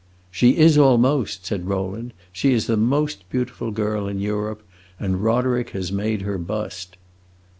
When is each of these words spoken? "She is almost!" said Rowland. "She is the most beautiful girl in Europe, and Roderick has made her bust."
"She 0.31 0.57
is 0.57 0.79
almost!" 0.79 1.45
said 1.45 1.67
Rowland. 1.67 2.13
"She 2.31 2.53
is 2.53 2.65
the 2.65 2.75
most 2.75 3.29
beautiful 3.29 3.69
girl 3.69 4.07
in 4.07 4.19
Europe, 4.19 4.63
and 4.99 5.21
Roderick 5.23 5.69
has 5.77 5.91
made 5.91 6.23
her 6.23 6.39
bust." 6.39 6.97